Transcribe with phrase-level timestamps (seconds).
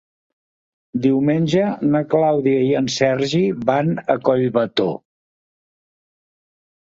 [1.01, 1.65] Diumenge
[1.95, 4.87] na Clàudia i en Sergi van a Collbató.